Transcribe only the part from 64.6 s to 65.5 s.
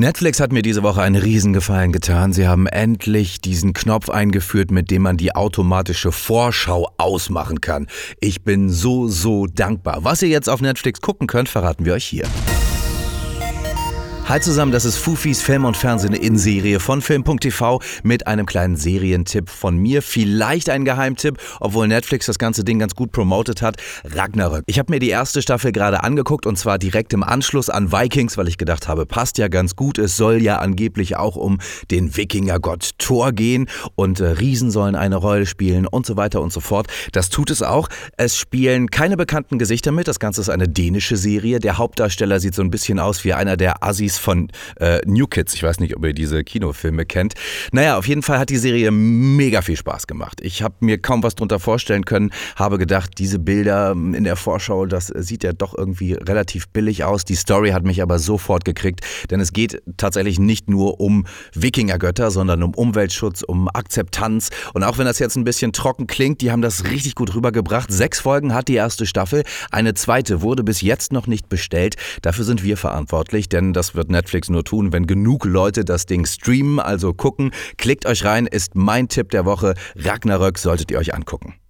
Und auch wenn das jetzt ein